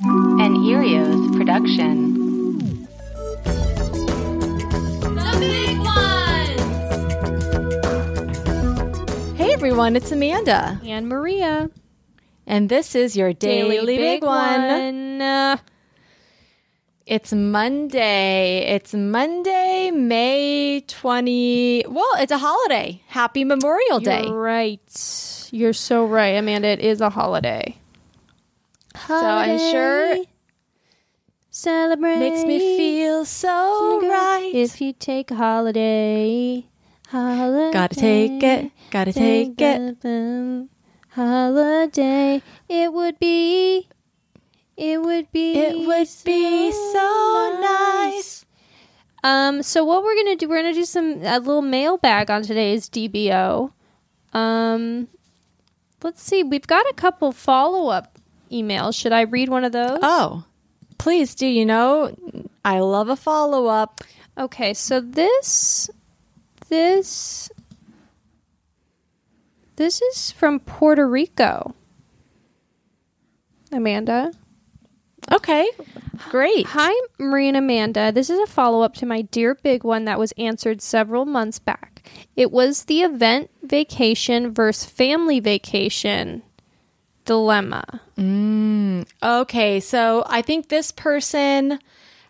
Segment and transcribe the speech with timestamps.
[0.00, 2.14] An Earios production.
[5.02, 6.60] The big ones!
[9.36, 10.80] Hey everyone, it's Amanda.
[10.84, 11.68] And Maria.
[12.46, 15.20] And this is your Daily, Big, One.
[15.20, 15.56] Uh,
[17.04, 18.66] It's Monday.
[18.68, 21.86] It's Monday, May 20.
[21.88, 23.02] Well, it's a holiday.
[23.08, 24.22] Happy Memorial Day.
[24.26, 25.48] You're right.
[25.50, 26.68] You're so right, Amanda.
[26.68, 27.76] It is a holiday.
[29.06, 30.24] So I'm sure
[31.50, 32.18] Celebrate.
[32.18, 34.50] makes me feel so right.
[34.54, 36.66] If you take a holiday,
[37.08, 37.72] holiday.
[37.72, 40.68] Gotta take it, gotta take it.
[41.10, 42.42] Holiday.
[42.68, 43.88] It would be.
[44.76, 45.58] It would be.
[45.58, 48.44] It would be so nice.
[49.24, 49.62] Um.
[49.62, 50.48] So what we're gonna do?
[50.48, 53.72] We're gonna do some a little mailbag on today's DBO.
[54.32, 55.08] Um.
[56.02, 56.44] Let's see.
[56.44, 58.17] We've got a couple follow up
[58.48, 58.94] emails.
[58.94, 59.98] Should I read one of those?
[60.02, 60.44] Oh,
[60.98, 61.46] please do.
[61.46, 62.14] You know,
[62.64, 64.00] I love a follow up.
[64.36, 65.90] Okay, so this
[66.68, 67.50] this
[69.76, 71.74] this is from Puerto Rico.
[73.72, 74.32] Amanda.
[75.30, 75.68] Okay,
[76.30, 76.66] great.
[76.68, 78.10] Hi, Marie and Amanda.
[78.12, 81.58] This is a follow up to my Dear Big One that was answered several months
[81.58, 82.08] back.
[82.34, 86.42] It was the event vacation versus family vacation
[87.28, 87.84] dilemma.
[89.22, 91.78] Okay, so I think this person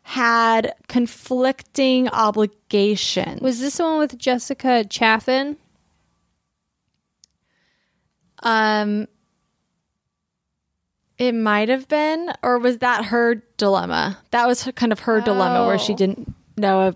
[0.03, 3.41] had conflicting obligations.
[3.41, 5.57] Was this the one with Jessica Chaffin?
[8.45, 9.09] um
[11.19, 14.19] it might have been or was that her dilemma?
[14.31, 15.97] That was her- kind of her dilemma where she Oh.
[15.97, 16.95] didn't know if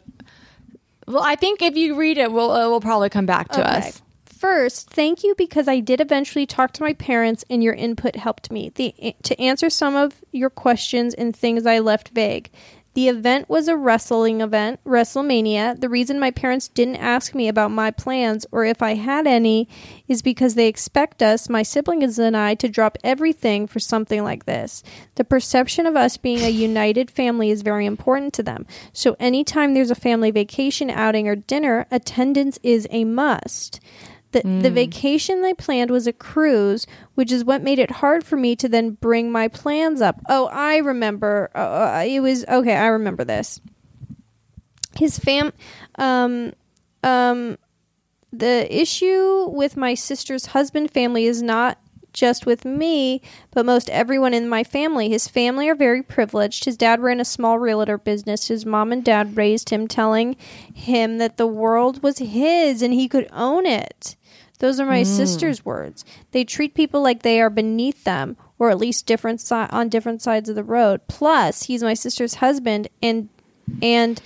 [1.09, 3.79] Well, I think if you read it, we'll it will probably come back to Okay.
[3.89, 4.03] us.
[4.43, 8.51] First, thank you because I did eventually talk to my parents and your input helped
[8.51, 12.51] me the, to answer some of your questions and things I left vague.
[12.95, 15.81] The event was a wrestling event, WrestleMania.
[15.81, 19.69] The reason my parents didn't ask me about my plans or if I had any
[20.09, 24.45] is because they expect us, my siblings and I, to drop everything for something like
[24.45, 24.83] this.
[25.15, 28.67] The perception of us being a united family is very important to them.
[28.93, 33.79] So anytime there's a family vacation, outing, or dinner, attendance is a must.
[34.33, 38.37] The, the vacation they planned was a cruise, which is what made it hard for
[38.37, 40.21] me to then bring my plans up.
[40.29, 41.51] Oh, I remember.
[41.55, 42.75] Uh, it was okay.
[42.75, 43.61] I remember this.
[44.97, 45.53] His fam,
[45.99, 46.53] um,
[47.03, 47.59] um,
[48.33, 51.79] the issue with my sister's husband family is not
[52.13, 55.09] just with me, but most everyone in my family.
[55.09, 56.65] His family are very privileged.
[56.65, 58.49] His dad ran a small realtor business.
[58.49, 60.37] His mom and dad raised him, telling
[60.73, 64.17] him that the world was his and he could own it.
[64.63, 65.07] Those are my mm.
[65.07, 66.05] sister's words.
[66.31, 70.23] They treat people like they are beneath them, or at least different si- on different
[70.23, 71.01] sides of the road.
[71.09, 73.29] Plus, he's my sister's husband, and
[73.83, 74.23] and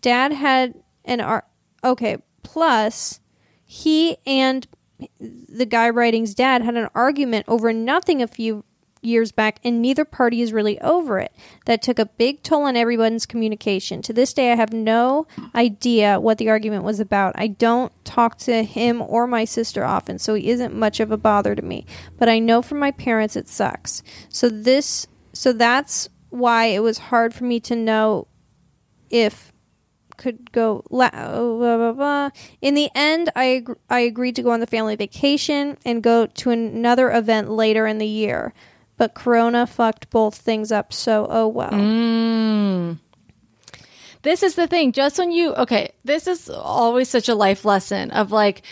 [0.00, 0.74] dad had
[1.04, 1.46] an ar-
[1.84, 2.16] okay.
[2.42, 3.20] Plus,
[3.64, 4.66] he and
[5.20, 8.64] the guy writing's dad had an argument over nothing a few
[9.06, 11.32] years back, and neither party is really over it.
[11.64, 14.02] That took a big toll on everyone's communication.
[14.02, 17.34] To this day, I have no idea what the argument was about.
[17.36, 21.16] I don't talk to him or my sister often, so he isn't much of a
[21.16, 21.86] bother to me.
[22.18, 24.02] But I know from my parents it sucks.
[24.28, 28.26] So this, so that's why it was hard for me to know
[29.08, 29.52] if
[30.16, 32.30] could go la- uh, blah, blah, blah.
[32.62, 36.26] in the end I ag- I agreed to go on the family vacation and go
[36.26, 38.54] to another event later in the year
[38.96, 42.98] but corona fucked both things up so oh well mm.
[44.26, 44.90] This is the thing.
[44.90, 48.62] Just when you okay, this is always such a life lesson of like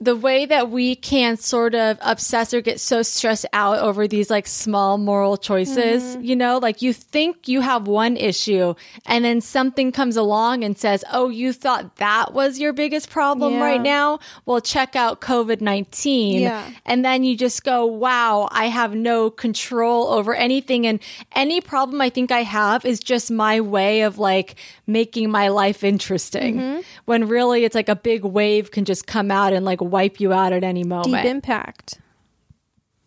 [0.00, 4.30] the way that we can sort of obsess or get so stressed out over these
[4.30, 8.74] like small moral choices, you know, like you think you have one issue
[9.06, 13.54] and then something comes along and says, Oh, you thought that was your biggest problem
[13.54, 13.64] Yeah.
[13.64, 14.20] right now?
[14.46, 16.42] Well, check out COVID 19.
[16.42, 16.70] Yeah.
[16.86, 20.86] And then you just go, wow, I have no control over anything.
[20.86, 21.00] And
[21.34, 24.54] any problem I think I have is just my way of like
[24.86, 26.56] making my life interesting.
[26.56, 26.80] Mm-hmm.
[27.06, 30.32] When really it's like a big wave can just come out and like wipe you
[30.32, 31.06] out at any moment.
[31.06, 31.26] deep moment.
[31.26, 31.98] impact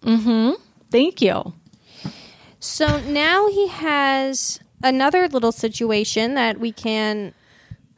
[0.03, 0.51] mm-hmm.
[0.91, 1.53] Thank you.
[2.59, 7.33] So now he has another little situation that we can.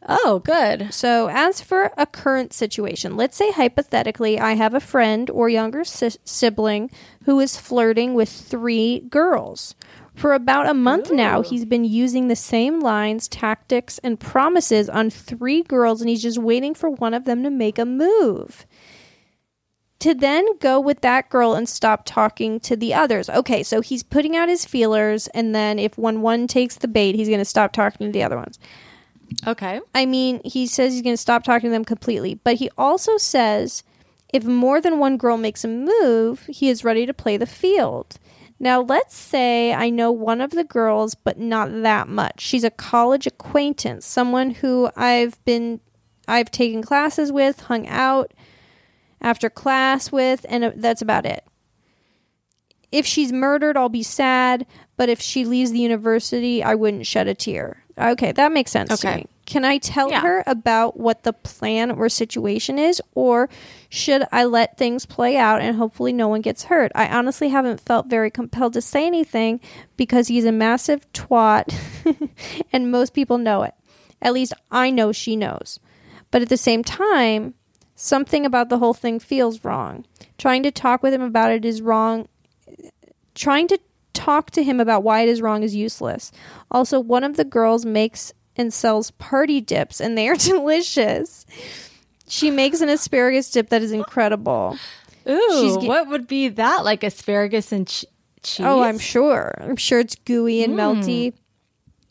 [0.08, 0.94] Oh, good.
[0.94, 5.84] So, as for a current situation, let's say hypothetically, I have a friend or younger
[5.84, 6.92] si- sibling
[7.26, 9.76] who is flirting with three girls.
[10.16, 15.10] For about a month now, he's been using the same lines, tactics, and promises on
[15.10, 18.66] three girls, and he's just waiting for one of them to make a move
[20.00, 23.28] to then go with that girl and stop talking to the others.
[23.28, 27.16] Okay, so he's putting out his feelers, and then if one one takes the bait,
[27.16, 28.60] he's going to stop talking to the other ones.
[29.48, 29.82] Okay.
[29.96, 33.18] I mean, he says he's going to stop talking to them completely, but he also
[33.18, 33.84] says
[34.32, 38.20] if more than one girl makes a move, he is ready to play the field.
[38.66, 42.42] Now, let's say I know one of the girls, but not that much.
[42.42, 45.82] She's a college acquaintance, someone who I've been
[46.28, 48.34] I've taken classes with, hung out
[49.22, 51.46] after class with, and uh, that's about it.
[52.92, 54.66] If she's murdered, I'll be sad,
[54.98, 57.84] but if she leaves the university, I wouldn't shed a tear.
[58.00, 59.28] Okay, that makes sense to Okay.
[59.46, 60.22] Can I tell Yeah.
[60.22, 63.48] her about what the plan or situation is, or
[63.90, 66.92] should I let things play out and hopefully no one gets hurt?
[66.96, 69.60] I honestly haven't felt very compelled to say anything
[69.98, 71.74] because he's a massive twat
[72.74, 73.74] and most people know it.
[74.22, 75.80] At least I know she knows.
[76.32, 77.54] But at the same time,
[77.96, 80.06] something about the whole thing feels wrong.
[80.40, 82.28] Trying to talk with him about it is wrong.
[83.36, 83.80] Trying to
[84.14, 86.32] talk to him about why it is wrong is useless.
[86.72, 91.46] Also, one of the girls makes and sells party dips, and they are delicious.
[92.28, 94.78] She makes an asparagus dip that is incredible.
[95.28, 96.84] Ooh, what would be that?
[96.86, 98.06] Like asparagus and ch-
[98.44, 98.66] cheese?
[98.66, 99.54] Oh, I'm sure.
[99.62, 101.34] I'm sure it's gooey and melty.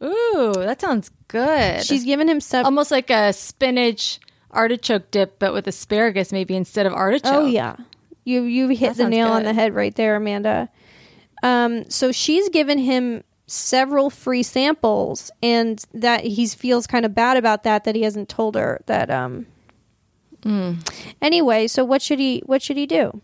[0.02, 1.82] Ooh, that sounds good.
[1.85, 2.64] She's given him some.
[2.64, 4.20] almost like a spinach
[4.50, 7.32] artichoke dip, but with asparagus maybe instead of artichoke.
[7.32, 7.76] Oh yeah,
[8.25, 10.69] you you hit That the nail on the head right there, Amanda.
[11.43, 17.37] Um, so she's given him several free samples, and that he feels kind of bad
[17.37, 19.11] about that that he hasn't told her that.
[19.11, 19.46] Um.
[20.43, 20.75] Hmm.
[21.23, 23.20] Anyway, so what should he what should he do?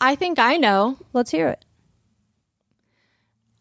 [0.00, 0.98] I think I know.
[1.12, 1.64] Let's hear it.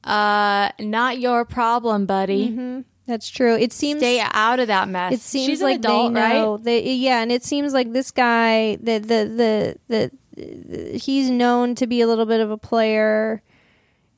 [0.04, 2.84] Uh, not your problem, buddy.
[3.08, 3.56] That's true.
[3.56, 5.14] It seems Stay out of that mess.
[5.14, 6.56] it seems She's like adult, they know.
[6.56, 6.64] right?
[6.64, 11.88] They, yeah, and it seems like this guy, the the the the, he's known to
[11.88, 13.42] be a little bit of a player.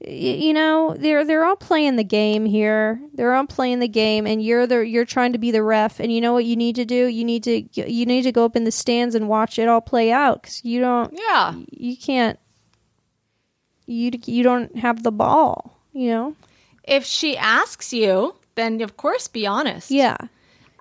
[0.01, 3.01] You know, they're they're all playing the game here.
[3.13, 5.99] They're all playing the game, and you're the you're trying to be the ref.
[5.99, 7.07] And you know what you need to do?
[7.07, 9.81] You need to you need to go up in the stands and watch it all
[9.81, 11.53] play out because you don't Yeah.
[11.71, 12.39] you can't
[13.87, 15.77] you you don't have the ball.
[15.91, 16.35] You know?
[16.83, 19.91] If she asks you, then of course be honest.
[19.91, 20.15] Yeah.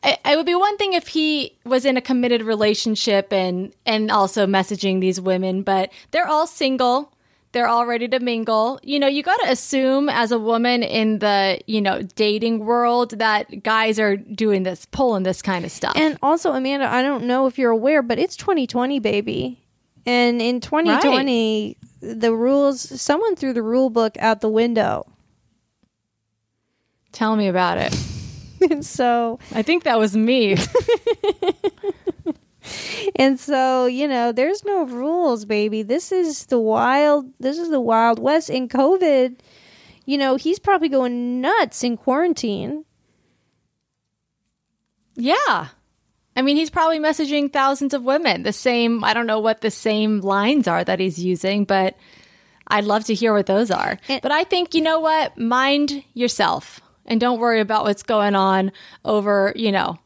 [0.05, 4.11] I- It would be one thing if he was in a committed relationship and and
[4.13, 7.13] also messaging these women, but they're all single.
[7.53, 8.79] They're all ready to mingle.
[8.83, 13.19] You know, you got to assume as a woman in the, you know, dating world
[13.19, 15.95] that guys are doing this, pulling this kind of stuff.
[15.97, 19.65] And also, Amanda, I don't know if you're aware, but it's 2020, baby.
[20.05, 25.07] And in 2020, the rules, someone threw the rule book out the window.
[27.13, 27.97] Tell me about it.
[28.71, 30.57] and so, I think that was me.
[33.17, 35.83] and so, you know, there's no rules, baby.
[35.83, 38.51] This is the wild, this is the wild west.
[38.51, 39.39] In COVID,
[40.07, 42.85] you know, he's probably going nuts in quarantine.
[45.17, 45.69] yeah.
[46.37, 48.45] I mean, he's probably messaging thousands of women.
[48.45, 51.97] The same, I don't know what the same lines are that he's using, but
[52.69, 53.99] I'd love to hear what those are.
[54.09, 55.37] And- but I think, you know what?
[55.37, 58.71] Mind yourself and don't worry about what's going on
[59.05, 59.99] over, you know,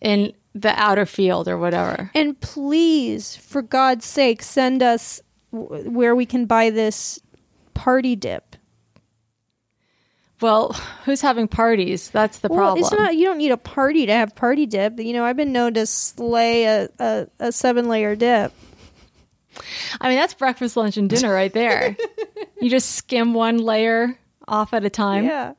[0.00, 2.10] in the outer field or whatever.
[2.14, 5.20] And please, for God's sake, send us
[5.52, 7.18] w- where we can buy this
[7.74, 8.56] party dip.
[10.40, 10.72] Well,
[11.04, 12.10] who's having parties?
[12.10, 12.84] That's the Well, problem.
[12.84, 13.16] it's not.
[13.16, 14.98] You don't need a party to have party dip.
[15.00, 18.52] You know, I've been known to slay a, a, a seven layer dip.
[20.00, 21.96] I mean, that's breakfast, lunch, and dinner right there.
[22.60, 25.24] you just skim one layer off at a time.
[25.24, 25.54] Yeah.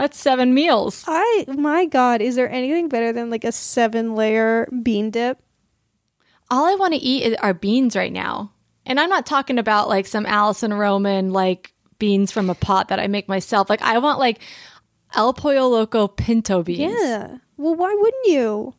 [0.00, 1.04] That's seven meals.
[1.06, 5.38] I my God, is there anything better than like a seven layer bean dip?
[6.50, 8.52] all I want to eat are beans right now.
[8.84, 12.98] And I'm not talking about like some Alison Roman like beans from a pot that
[12.98, 13.70] I make myself.
[13.70, 14.40] Like I want like
[15.14, 16.94] El Pollo Loco pinto beans.
[17.00, 17.36] Yeah.
[17.56, 18.74] Well, why wouldn't you?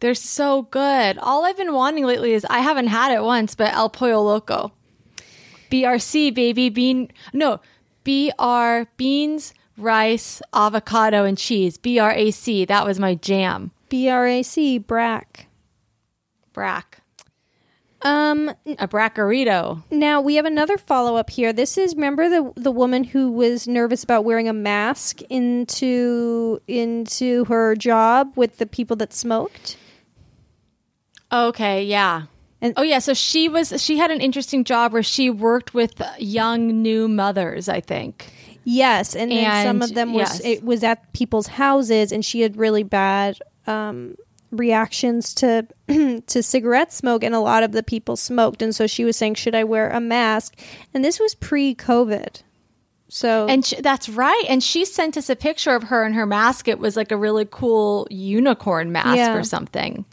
[0.00, 1.18] They're so good.
[1.18, 4.72] All I've been wanting lately is I haven't had it once, but El Pollo Loco.
[5.70, 7.60] BRC baby bean no,
[8.04, 11.78] BR beans, rice, avocado and cheese.
[11.78, 12.66] BRAC.
[12.68, 13.70] That was my jam.
[13.88, 15.46] B R A C brack.
[16.52, 17.00] Brack.
[18.02, 19.82] Um, A bracarito.
[19.90, 21.52] Now we have another follow up here.
[21.54, 27.46] This is remember the the woman who was nervous about wearing a mask into into
[27.46, 29.76] her job with the people that smoked.
[31.32, 32.24] Okay, yeah.
[32.60, 36.00] And- oh yeah, so she was she had an interesting job where she worked with
[36.18, 38.32] young new mothers, I think.
[38.64, 40.40] Yes, and then some of them was yes.
[40.44, 44.16] it was at people's houses, and she had really bad um,
[44.50, 45.66] reactions to
[46.26, 49.34] to cigarette smoke, and a lot of the people smoked, and so she was saying,
[49.34, 50.58] "Should I wear a mask?"
[50.92, 52.42] And this was pre-COVID,
[53.14, 54.44] so And sh that's right.
[54.48, 56.66] And she sent us a picture of her and her mask.
[56.66, 59.36] It was like a really cool unicorn mask Yeah.
[59.36, 60.04] or something.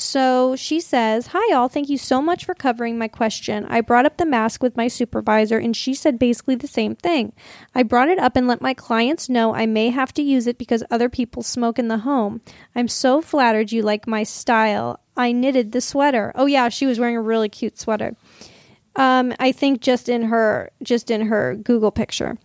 [0.00, 1.68] So she says, Hi, all.
[1.68, 3.66] Thank you so much for covering my question.
[3.66, 7.34] I brought up the mask with my supervisor, and she said basically the same thing.
[7.74, 10.56] I brought it up and let my clients know I may have to use it
[10.56, 12.40] because other people smoke in the home.
[12.74, 15.00] I'm so flattered you like my style.
[15.18, 16.32] I knitted the sweater.
[16.34, 18.16] Oh, yeah, she was wearing a really cute sweater.
[18.96, 22.38] Um, I think just in her just in her Google picture.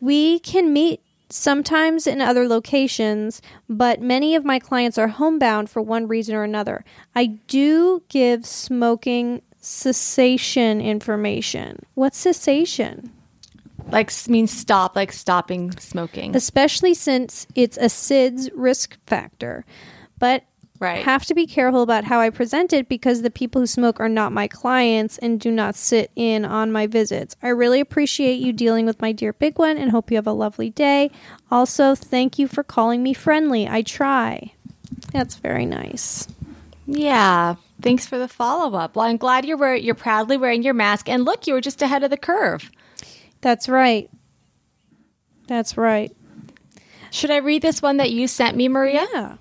[0.00, 1.00] We can meet
[1.34, 6.44] sometimes in other locations, but many of my clients are homebound for one reason or
[6.44, 6.84] another.
[7.16, 11.84] I do give smoking cessation information.
[11.94, 13.12] What's cessation?
[13.90, 16.36] Like means stop, like stopping smoking.
[16.36, 19.64] Especially since it's a SIDS risk factor.
[20.18, 20.44] But
[20.80, 21.04] Right.
[21.04, 24.08] have to be careful about how I present it because the people who smoke are
[24.08, 27.36] not my clients and do not sit in on my visits.
[27.42, 30.32] I really appreciate you dealing with my dear big one and hope you have a
[30.32, 31.10] lovely day.
[31.50, 33.68] Also, thank you for calling me friendly.
[33.68, 34.52] I try.
[35.12, 36.26] That's very nice.
[36.86, 37.54] Yeah.
[37.80, 38.96] Thanks for the follow up.
[38.96, 41.08] Well, I'm glad you're wear- you're proudly wearing your mask.
[41.08, 42.70] And look, you were just ahead of the curve.
[43.40, 44.10] That's right.
[45.46, 46.14] That's right.
[47.10, 49.06] Should I read this one that you sent me, Maria?
[49.14, 49.36] Yeah.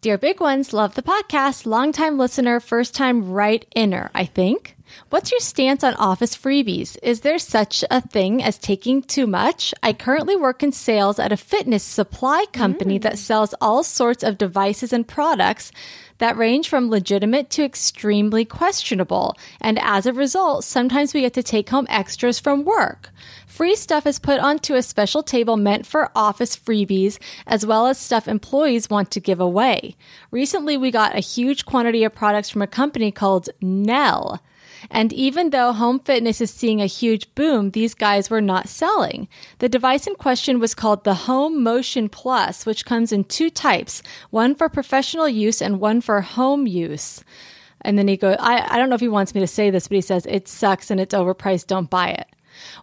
[0.00, 1.66] Dear Big Ones, love the podcast.
[1.66, 4.76] Longtime listener, first time right inner, I think.
[5.10, 6.96] What's your stance on office freebies?
[7.02, 9.74] Is there such a thing as taking too much?
[9.82, 13.18] I currently work in sales at a fitness supply company that hmm.
[13.18, 15.72] sells all sorts of devices and products
[16.18, 19.36] that range from legitimate to extremely questionable.
[19.60, 23.10] And as a result, sometimes we get to take home extras from work.
[23.58, 27.98] Free stuff is put onto a special table meant for office freebies, as well as
[27.98, 29.96] stuff employees want to give away.
[30.30, 34.40] Recently, we got a huge quantity of products from a company called Nell.
[34.92, 39.26] And even though home fitness is seeing a huge boom, these guys were not selling.
[39.58, 44.04] The device in question was called the Home Motion Plus, which comes in two types
[44.30, 47.24] one for professional use and one for home use.
[47.80, 49.88] And then he goes, I, I don't know if he wants me to say this,
[49.88, 51.66] but he says, it sucks and it's overpriced.
[51.66, 52.28] Don't buy it.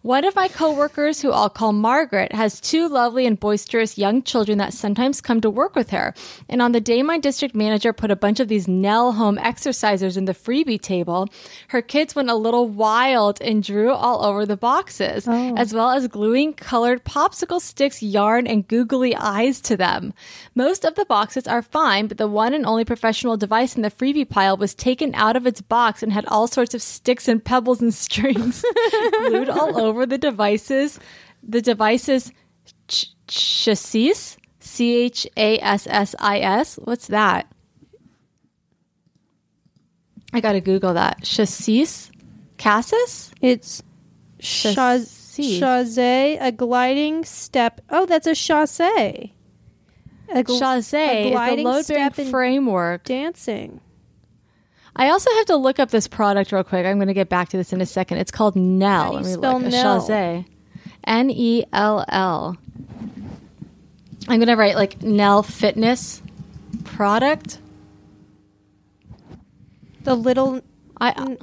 [0.02, 4.58] One of my coworkers, who I'll call Margaret, has two lovely and boisterous young children
[4.58, 6.14] that sometimes come to work with her.
[6.50, 10.18] And on the day my district manager put a bunch of these Nell home exercisers
[10.18, 11.28] in the freebie table,
[11.70, 15.56] her kids went a little wild and drew all over the boxes, oh.
[15.56, 20.14] as well as gluing colored popsicle sticks, yarn, and googly eyes to them.
[20.54, 23.92] Most of the boxes are fine, but the one and only professional device in the
[23.92, 27.44] freebie pile was taken out of its box and had all sorts of sticks and
[27.44, 28.64] pebbles and strings
[29.18, 31.00] glued all over the devices.
[31.48, 32.32] The device's
[32.88, 34.14] ch- chassis,
[34.60, 36.76] C H A S S I S.
[36.84, 37.48] What's that?
[40.34, 41.24] I gotta Google that.
[41.24, 42.12] Chassis,
[42.58, 43.32] Cassis.
[43.42, 43.82] It's
[44.40, 45.60] Chassis.
[45.60, 47.82] chasse, a gliding step.
[47.90, 48.80] Oh, that's a chasse.
[48.80, 49.32] A
[50.34, 53.04] gl- Chassis a is the gliding load bearing framework.
[53.06, 53.80] dancing.
[54.96, 56.86] I also have to look up this product real quick.
[56.86, 58.20] I'm going to get back to this in a second.
[58.20, 59.16] It's called Nell.
[59.16, 60.46] How do you spell Nell?
[61.06, 62.58] N E L L.
[64.28, 66.22] I'm going to write like Nell Fitness
[66.84, 67.60] product.
[70.04, 70.62] The little
[71.00, 71.38] I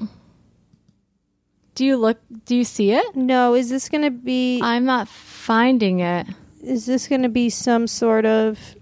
[1.74, 3.14] Do you look do you see it?
[3.14, 6.26] no, is this going to be I'm not finding it.
[6.62, 8.76] is this going to be some sort of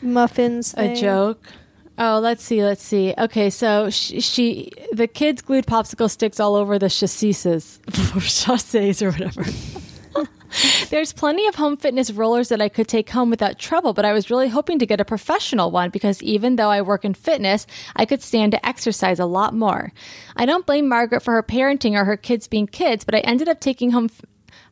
[0.00, 1.46] muffins A joke.
[1.98, 3.14] Oh, let's see, let's see.
[3.16, 7.78] Okay, so she, she the kids glued popsicle sticks all over the chassises
[8.14, 9.44] or chassis or whatever.
[10.90, 14.12] There's plenty of home fitness rollers that I could take home without trouble, but I
[14.12, 17.66] was really hoping to get a professional one because even though I work in fitness,
[17.96, 19.92] I could stand to exercise a lot more.
[20.36, 23.48] I don't blame Margaret for her parenting or her kids being kids, but I ended
[23.48, 24.10] up taking home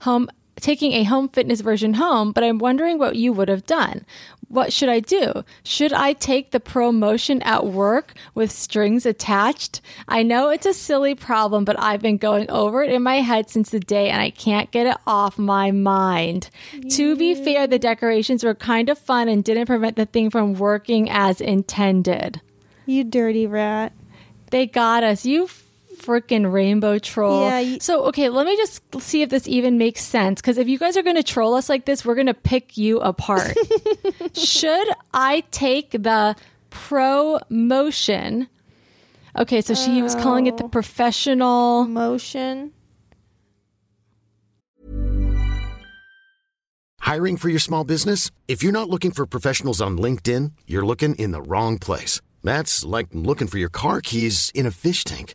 [0.03, 0.29] home
[0.61, 4.05] taking a home fitness version home, but I'm wondering what you would have done.
[4.49, 5.45] What should I do?
[5.63, 9.81] Should I take the promotion at work with strings attached?
[10.09, 13.49] I know it's a silly problem, but I've been going over it in my head
[13.49, 16.51] since the day and I can't get it off my mind.
[16.91, 20.55] To be fair, the decorations were kind of fun and didn't prevent the thing from
[20.55, 22.41] working as intended.
[22.87, 23.93] You dirty rat.
[24.51, 25.25] They got us.
[25.25, 25.49] You
[26.01, 27.47] freaking rainbow troll.
[27.47, 30.41] Yeah, you- so, okay, let me just see if this even makes sense.
[30.41, 32.77] Because if you guys are going to troll us like this, we're going to pick
[32.77, 33.57] you apart.
[34.35, 36.37] Should I take the
[36.71, 38.49] promotion?
[39.39, 40.69] Okay, so she was calling it the oh.
[40.69, 41.85] professional.
[41.87, 42.73] Motion.
[47.01, 48.31] Hiring for your small business?
[48.47, 52.21] If you're not looking for professionals on LinkedIn, you're looking in the wrong place.
[52.45, 55.35] That's like looking for your car keys in a fish tank.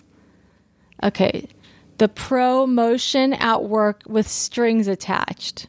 [1.03, 1.47] Okay,
[1.97, 5.67] the Pro Motion at work with strings attached.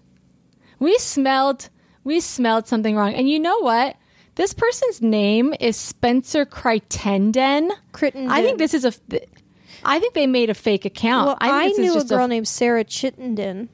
[0.79, 1.69] We smelled.
[2.05, 3.15] We smelled something wrong.
[3.15, 3.97] And you know what?
[4.35, 7.71] This person's name is Spencer Crittenden.
[7.93, 8.31] Crittenden.
[8.31, 8.93] I think this is a.
[9.85, 11.27] I think they made a fake account.
[11.27, 13.69] Well, I, I, knew a girl named Sarah Chittenden.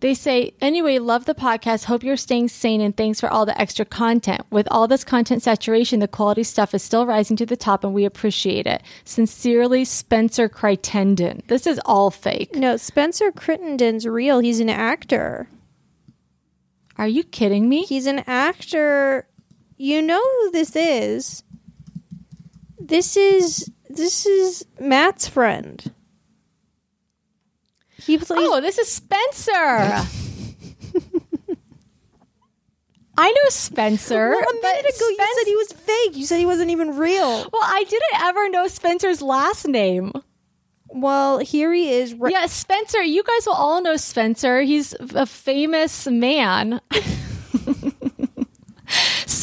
[0.00, 1.84] They say, anyway, love the podcast.
[1.84, 4.42] Hope you're staying sane and thanks for all the extra content.
[4.50, 7.92] With all this content saturation, the quality stuff is still rising to the top and
[7.92, 8.82] we appreciate it.
[9.04, 11.42] Sincerely, Spencer Crittenden.
[11.48, 12.54] This is all fake.
[12.54, 14.38] No, Spencer Crittenden's real.
[14.38, 15.48] He's an actor.
[16.96, 17.82] Are you kidding me?
[17.82, 19.26] He's an actor.
[19.76, 21.42] You know who this is?
[22.78, 25.92] This is this is Matt's friend.
[28.10, 28.38] He plays.
[28.42, 29.52] Oh, this is Spencer.
[33.16, 34.30] I know Spencer.
[34.30, 36.16] well, a minute ago you said he was fake.
[36.16, 37.28] You said he wasn't even real.
[37.28, 40.12] Well, I didn't ever know Spencer's last name.
[40.88, 42.14] Well, here he is.
[42.14, 43.02] Right- Yeah, Spencer.
[43.02, 44.62] You guys will all know Spencer.
[44.62, 46.80] He's a famous man.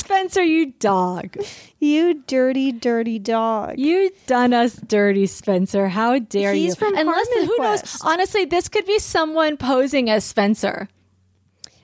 [0.08, 1.36] Spencer, you dog.
[1.80, 3.78] You dirty, dirty dog.
[3.78, 5.90] You done us dirty, Spencer.
[5.90, 6.62] How dare you?
[6.64, 7.98] He's from Unless Harmon who knows?
[8.04, 10.88] Honestly, this could be someone posing as Spencer.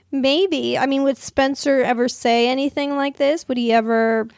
[0.10, 0.78] Maybe.
[0.78, 3.46] I mean, would Spencer ever say anything like this?
[3.50, 4.30] Would he ever?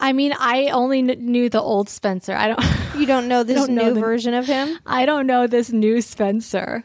[0.00, 2.32] I mean, I only kn- knew the old Spencer.
[2.34, 2.64] I don't.
[2.98, 4.78] You don't know this Don't know new the- version of him.
[4.86, 6.82] I don't know this new Spencer.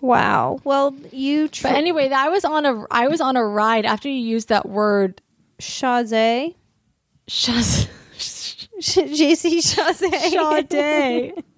[0.00, 0.60] Wow.
[0.64, 1.48] Well, you.
[1.48, 4.48] Tr- But anyway, I was on a I was on a ride after you used
[4.48, 5.20] that word.
[5.58, 6.54] Shazay.
[7.28, 7.88] Shaz-
[8.80, 10.70] JC Shazay.
[10.70, 11.44] Sade.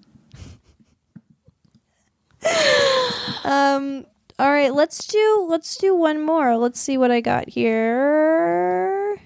[3.45, 4.05] Um.
[4.39, 4.73] All right.
[4.73, 5.45] Let's do.
[5.49, 6.57] Let's do one more.
[6.57, 9.17] Let's see what I got here.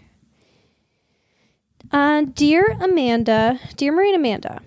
[1.91, 4.61] Uh, dear Amanda, dear Marie and Amanda,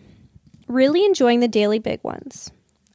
[0.69, 2.51] really enjoying the daily big ones.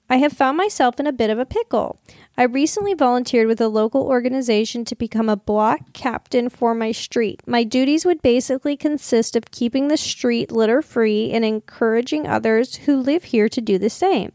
[0.09, 1.99] I have found myself in a bit of a pickle.
[2.37, 7.41] I recently volunteered with a local organization to become a block captain for my street.
[7.47, 12.97] My duties would basically consist of keeping the street litter free and encouraging others who
[12.97, 14.31] live here to do the same.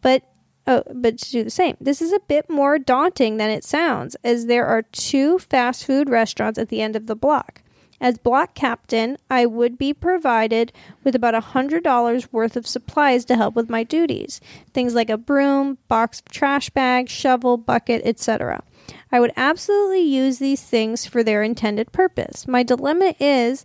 [0.00, 0.22] But
[0.66, 1.76] Oh, but to do the same.
[1.78, 6.08] This is a bit more daunting than it sounds, as there are two fast food
[6.08, 7.60] restaurants at the end of the block.
[8.04, 13.34] As block captain, I would be provided with about a $100 worth of supplies to
[13.34, 14.42] help with my duties.
[14.74, 18.62] Things like a broom, box of trash bag, shovel, bucket, etc.
[19.10, 22.46] I would absolutely use these things for their intended purpose.
[22.46, 23.64] My dilemma is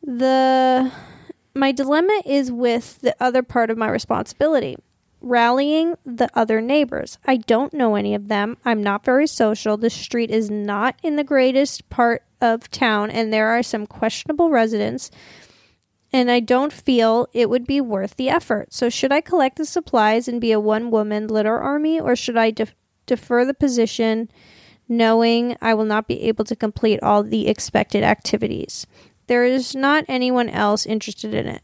[0.00, 0.92] the
[1.52, 4.76] my dilemma is with the other part of my responsibility
[5.20, 7.18] rallying the other neighbors.
[7.26, 8.56] I don't know any of them.
[8.64, 9.76] I'm not very social.
[9.76, 14.50] The street is not in the greatest part of town, and there are some questionable
[14.50, 15.10] residents.
[16.12, 18.72] And I don't feel it would be worth the effort.
[18.72, 22.36] So, should I collect the supplies and be a one woman litter army, or should
[22.36, 22.74] I def-
[23.06, 24.28] defer the position
[24.88, 28.86] knowing I will not be able to complete all the expected activities?
[29.28, 31.62] There is not anyone else interested in it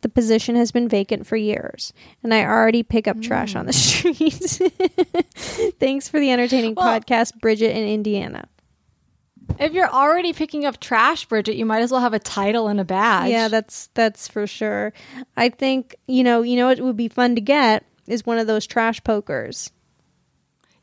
[0.00, 3.72] the position has been vacant for years and i already pick up trash on the
[3.72, 4.32] mm.
[4.32, 4.58] streets.
[5.78, 8.48] Thanks for the entertaining Well- podcast bridget in indiana.
[9.58, 12.80] if you're already picking up trash, Bridget, you might as well have a title and
[12.80, 13.30] a badge.
[13.30, 14.92] yeah that's that's for sure.
[15.36, 18.46] I think you know you know what would be fun to get is one of
[18.46, 19.70] those trash pokers.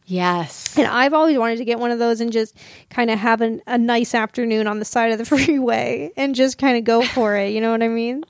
[0.08, 0.78] Yes.
[0.78, 2.56] and i've always wanted to get one of those and just
[2.92, 6.60] kind of have an, a nice afternoon on the side of the freeway and just
[6.60, 8.24] kind of go for it you know what i mean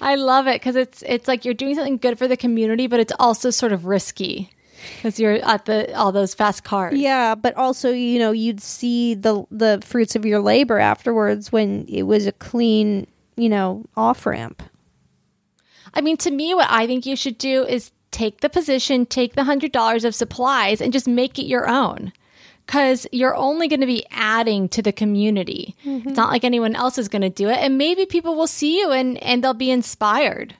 [0.00, 3.00] I love it because it's it's like you're doing something good for the community, but
[3.00, 4.50] it's also sort of risky.
[4.96, 6.98] because you're at the all those fast cars.
[6.98, 11.86] Yeah, but also, you know, you'd see the the fruits of your labor afterwards when
[11.88, 14.62] it was a clean, you know, off ramp.
[15.94, 19.34] I mean, to me, what I think you should do is take the position, take
[19.34, 22.12] the hundred dollars of supplies, and just make it your own.
[22.66, 25.76] Because you're only going to be adding to the community.
[25.84, 26.08] Mm-hmm.
[26.08, 28.78] It's not like anyone else is going to do it, and maybe people will see
[28.78, 30.54] you and and they'll be inspired.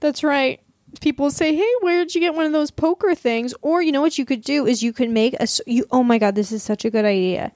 [0.00, 0.60] That's right.
[1.00, 4.18] People say, "Hey, where'd you get one of those poker things?" Or you know what
[4.18, 5.86] you could do is you could make a you.
[5.90, 7.52] Oh my god, this is such a good idea.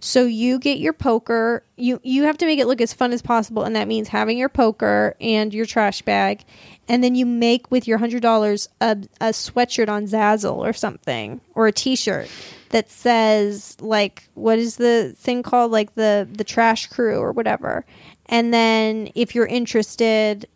[0.00, 1.62] So you get your poker.
[1.76, 4.38] You you have to make it look as fun as possible, and that means having
[4.38, 6.42] your poker and your trash bag,
[6.88, 11.42] and then you make with your hundred dollars a a sweatshirt on Zazzle or something,
[11.54, 12.30] or a T-shirt
[12.70, 17.84] that says like what is the thing called like the the trash crew or whatever.
[18.26, 20.48] And then if you're interested,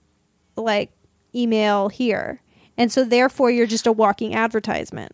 [0.57, 0.91] like
[1.35, 2.41] email here.
[2.77, 5.13] And so therefore you're just a walking advertisement.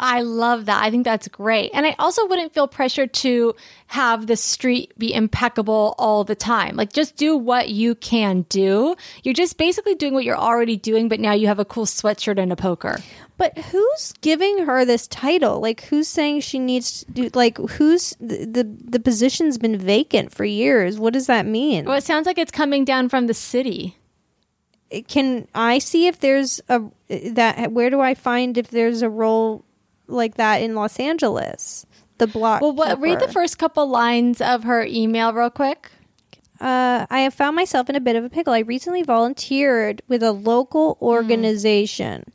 [0.00, 0.82] I love that.
[0.82, 1.72] I think that's great.
[1.74, 3.54] And I also wouldn't feel pressured to
[3.88, 6.76] have the street be impeccable all the time.
[6.76, 8.94] Like just do what you can do.
[9.24, 12.40] You're just basically doing what you're already doing, but now you have a cool sweatshirt
[12.40, 12.98] and a poker.
[13.38, 15.60] But who's giving her this title?
[15.60, 20.32] Like who's saying she needs to do like who's the the, the position's been vacant
[20.34, 20.98] for years.
[20.98, 21.84] What does that mean?
[21.86, 23.96] Well, it sounds like it's coming down from the city.
[25.06, 29.64] Can I see if there's a that where do I find if there's a role
[30.08, 31.86] like that in Los Angeles?
[32.18, 32.60] The block.
[32.60, 35.92] Well, what, read the first couple lines of her email real quick.
[36.60, 38.52] Uh, I have found myself in a bit of a pickle.
[38.52, 41.04] I recently volunteered with a local Hmm.
[41.04, 42.32] organization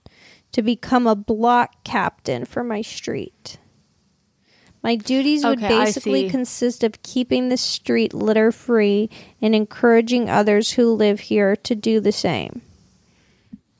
[0.54, 3.58] to become a block captain for my street.
[4.84, 9.10] My duties would Okay, basically consist of keeping the street litter free
[9.42, 12.62] and encouraging others who live here to do the same.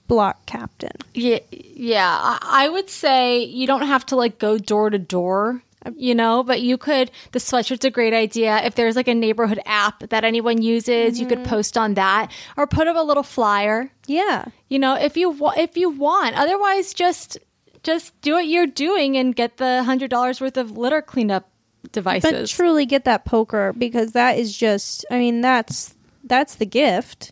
[0.08, 0.96] Block captain.
[1.14, 2.18] Yeah, yeah.
[2.22, 5.62] I I would say you don't have to like go door to door,
[5.96, 7.12] you know, but you could.
[7.32, 8.58] The sweatshirt's a great idea.
[8.64, 11.50] If there's like a neighborhood app that anyone uses, you could mm-hmm.
[11.50, 13.92] post on that or put up a little flyer.
[14.08, 14.46] Yeah.
[14.70, 16.36] You know, if you wa- if you want.
[16.36, 17.38] Otherwise, just
[17.84, 21.50] just do what you're doing and get the hundred dollars worth of litter cleanup
[21.92, 22.32] devices.
[22.32, 27.32] But truly get that poker because that is just I mean that's that's the gift.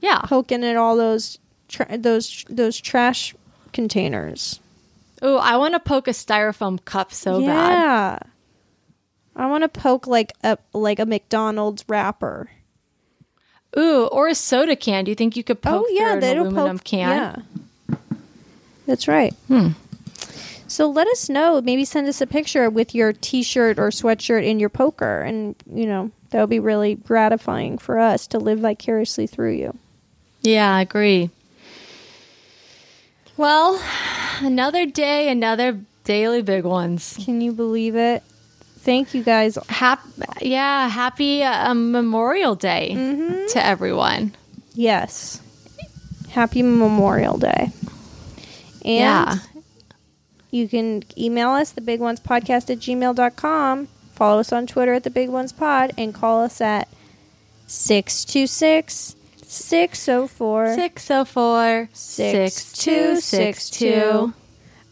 [0.00, 0.20] yeah.
[0.22, 3.34] poking at all those tra- those those trash
[3.72, 4.60] containers.
[5.26, 7.46] Oh, I want to poke a styrofoam cup so bad.
[7.46, 8.18] yeah.
[9.34, 12.50] I want to poke like a like a McDonald's wrapper.
[13.76, 15.04] Ooh, or a soda can.
[15.04, 17.44] Do you think you could oh, poke through an aluminum poke- can?
[17.88, 17.96] Yeah.
[18.86, 19.32] That's right.
[19.48, 19.68] Hmm.
[20.68, 21.60] So let us know.
[21.62, 25.86] Maybe send us a picture with your T-shirt or sweatshirt in your poker, and you
[25.86, 29.74] know that would be really gratifying for us to live vicariously through you.
[30.42, 31.30] Yeah, I agree.
[33.36, 33.80] Well,
[34.42, 37.18] another day, another daily big ones.
[37.24, 38.22] Can you believe it?
[38.78, 39.56] Thank you guys.
[39.68, 40.04] Hap-
[40.42, 42.94] yeah, happy uh, Memorial Day
[43.50, 44.34] to everyone.
[44.74, 45.40] Yes.
[46.30, 47.70] Happy Memorial Day.
[48.84, 49.38] And Yeah.
[50.50, 53.88] you can email us, the big ones podcast at gmail.com.
[54.14, 56.86] Follow us on Twitter at the big ones pod and call us at
[57.66, 59.16] 626
[59.54, 64.34] 604 604 6262.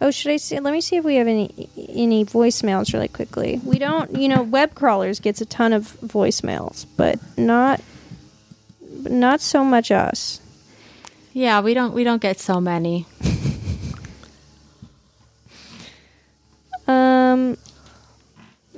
[0.00, 0.58] Oh, should I see?
[0.58, 3.60] Let me see if we have any any voicemails really quickly.
[3.64, 7.80] We don't, you know, web crawlers gets a ton of voicemails, but not
[8.80, 10.40] not so much us.
[11.32, 13.06] Yeah, we don't we don't get so many.
[16.88, 17.56] Um.